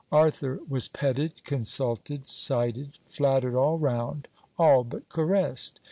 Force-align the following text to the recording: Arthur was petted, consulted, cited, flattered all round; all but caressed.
Arthur 0.11 0.59
was 0.67 0.87
petted, 0.87 1.43
consulted, 1.43 2.25
cited, 2.25 2.97
flattered 3.05 3.55
all 3.55 3.77
round; 3.77 4.27
all 4.57 4.83
but 4.83 5.07
caressed. 5.09 5.79